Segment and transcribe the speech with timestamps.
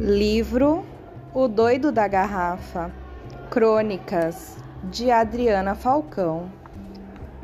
[0.00, 0.86] Livro
[1.34, 2.88] O Doido da Garrafa
[3.50, 6.52] Crônicas de Adriana Falcão.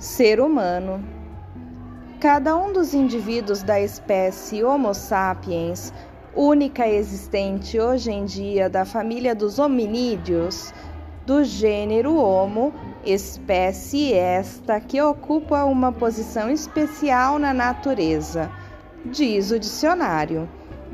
[0.00, 1.00] Ser humano.
[2.18, 5.92] Cada um dos indivíduos da espécie Homo sapiens,
[6.34, 10.74] única existente hoje em dia da família dos hominídeos,
[11.24, 12.74] do gênero Homo,
[13.04, 18.50] espécie esta que ocupa uma posição especial na natureza,
[19.04, 20.48] diz o dicionário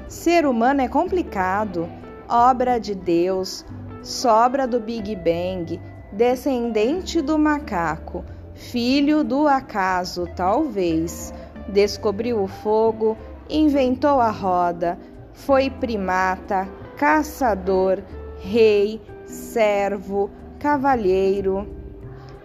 [0.09, 1.88] Ser humano é complicado,
[2.28, 3.66] obra de Deus,
[4.02, 5.80] sobra do Big Bang,
[6.12, 8.24] descendente do macaco,
[8.55, 11.34] filho do acaso, talvez.
[11.69, 13.19] Descobriu o fogo,
[13.50, 14.97] inventou a roda,
[15.33, 18.00] foi primata, caçador,
[18.38, 20.30] rei, servo,
[20.61, 21.66] cavalheiro,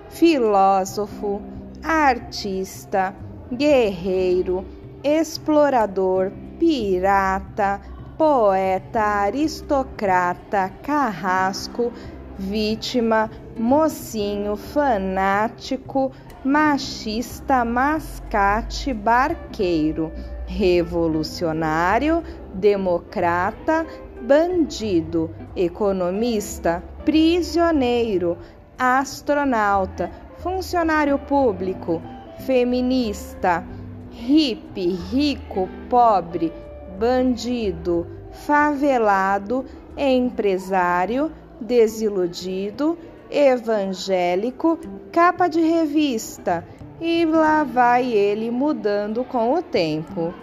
[0.09, 1.39] filósofo,
[1.83, 3.15] artista,
[3.53, 4.65] guerreiro,
[5.03, 7.81] explorador, pirata,
[8.15, 11.91] poeta, aristocrata, carrasco,
[12.37, 16.11] vítima, mocinho, fanático,
[16.45, 20.11] machista, mascate, barqueiro,
[20.45, 22.21] revolucionário,
[22.53, 23.83] democrata,
[24.21, 28.37] bandido, economista, prisioneiro,
[28.77, 31.99] astronauta, funcionário público,
[32.45, 33.65] feminista
[34.11, 36.51] hippie, rico, pobre,
[36.99, 39.65] bandido, favelado,
[39.97, 42.97] empresário, desiludido,
[43.29, 44.77] evangélico,
[45.11, 46.65] capa de revista,
[46.99, 50.33] e lá vai ele mudando com o tempo.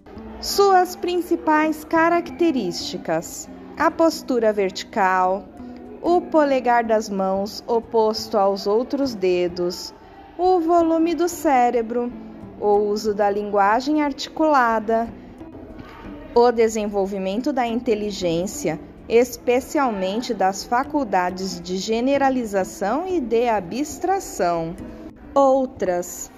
[0.41, 5.45] Suas principais características: a postura vertical,
[6.03, 9.95] o polegar das mãos oposto aos outros dedos,
[10.37, 12.13] o volume do cérebro
[12.61, 15.09] o uso da linguagem articulada,
[16.34, 18.78] o desenvolvimento da inteligência,
[19.09, 24.75] especialmente das faculdades de generalização e de abstração.
[25.34, 26.31] Outras.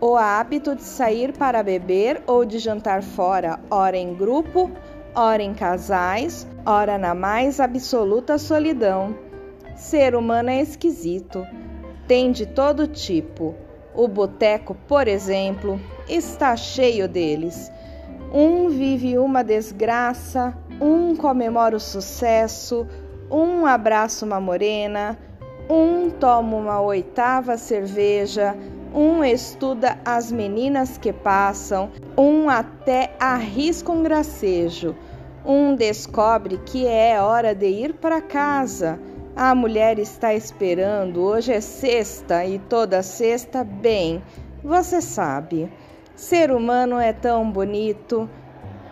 [0.00, 4.70] O hábito de sair para beber ou de jantar fora, ora em grupo,
[5.14, 9.16] ora em casais, ora na mais absoluta solidão.
[9.76, 11.46] Ser humano é esquisito,
[12.08, 13.54] tem de todo tipo
[13.94, 17.70] o boteco, por exemplo, está cheio deles.
[18.32, 22.86] Um vive uma desgraça, um comemora o sucesso,
[23.30, 25.18] um abraça uma morena,
[25.68, 28.56] um toma uma oitava cerveja,
[28.94, 34.94] um estuda as meninas que passam, um até arrisca um gracejo,
[35.44, 38.98] um descobre que é hora de ir para casa
[39.34, 44.22] a mulher está esperando, hoje é sexta e toda sexta, bem,
[44.62, 45.72] você sabe.
[46.14, 48.28] Ser humano é tão bonito.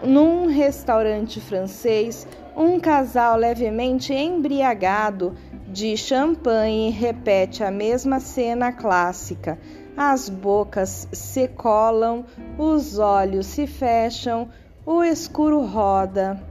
[0.02, 5.34] Num restaurante francês, um casal levemente embriagado
[5.68, 9.58] de champanhe repete a mesma cena clássica.
[9.94, 12.24] As bocas se colam,
[12.58, 14.48] os olhos se fecham,
[14.86, 16.42] o escuro roda.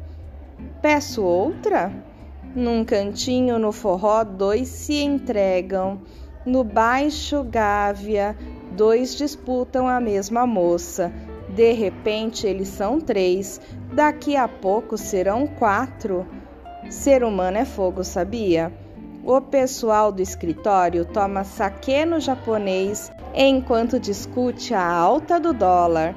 [0.81, 1.91] Peço outra?
[2.55, 6.01] Num cantinho no forró, dois se entregam.
[6.43, 8.35] No baixo Gávea,
[8.71, 11.13] dois disputam a mesma moça.
[11.49, 13.61] De repente, eles são três.
[13.93, 16.25] Daqui a pouco serão quatro.
[16.89, 18.73] Ser humano é fogo, sabia?
[19.23, 26.15] O pessoal do escritório toma saque no japonês enquanto discute a alta do dólar.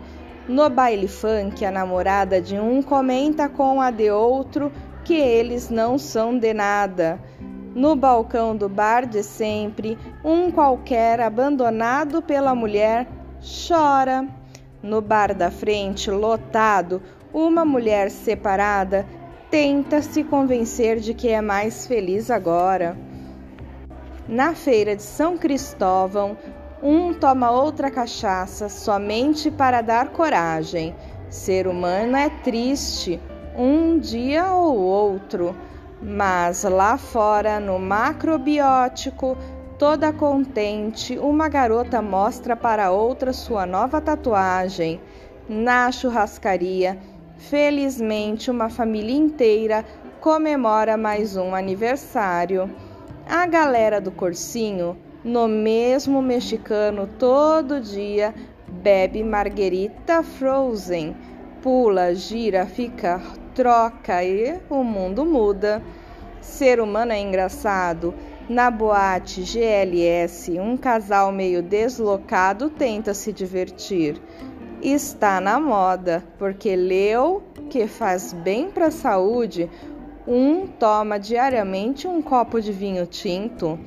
[0.48, 4.72] No baile funk, a namorada de um comenta com a de outro
[5.04, 7.18] que eles não são de nada.
[7.74, 13.06] No balcão do bar de sempre, um qualquer abandonado pela mulher
[13.40, 14.28] chora.
[14.82, 17.00] No bar da frente, lotado,
[17.32, 19.06] uma mulher separada
[19.50, 22.96] tenta se convencer de que é mais feliz agora.
[24.28, 26.36] Na feira de São Cristóvão,
[26.82, 30.94] um toma outra cachaça somente para dar coragem.
[31.28, 33.20] Ser humano é triste,
[33.56, 35.54] um dia ou outro,
[36.00, 39.36] mas lá fora, no macrobiótico,
[39.78, 45.00] toda contente, uma garota mostra para outra sua nova tatuagem.
[45.48, 46.98] Na churrascaria,
[47.36, 49.84] felizmente, uma família inteira
[50.20, 52.70] comemora mais um aniversário.
[53.28, 58.34] A galera do cursinho, no mesmo mexicano, todo dia
[58.68, 61.14] bebe marguerita frozen,
[61.60, 63.20] pula, gira, fica
[63.54, 65.82] troca e o mundo muda.
[66.40, 68.14] Ser humano é engraçado.
[68.48, 74.20] Na boate GLS, um casal meio deslocado tenta se divertir.
[74.82, 79.70] está na moda, porque leu que faz bem para a saúde.
[80.26, 83.78] Um toma diariamente um copo de vinho tinto,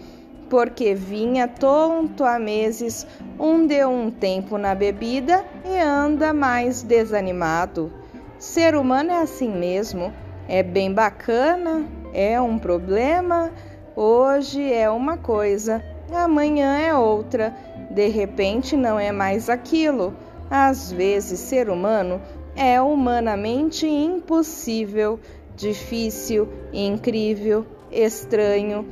[0.49, 3.05] porque vinha tonto há meses,
[3.39, 8.04] um deu um tempo na bebida e anda mais desanimado.
[8.37, 10.13] Ser humano é assim mesmo,
[10.47, 13.49] é bem bacana, é um problema,
[13.95, 15.81] hoje é uma coisa,
[16.13, 17.55] amanhã é outra,
[17.89, 20.13] de repente não é mais aquilo.
[20.49, 22.21] Às vezes, ser humano
[22.55, 25.19] é humanamente impossível,
[25.55, 28.85] difícil, incrível, estranho,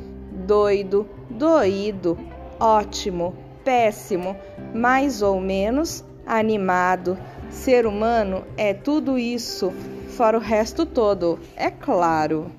[0.47, 2.17] doido, doído,
[2.59, 4.35] ótimo, péssimo,
[4.73, 7.17] mais ou menos animado.
[7.53, 9.71] Ser humano é tudo isso,
[10.09, 12.51] fora o resto todo, é claro.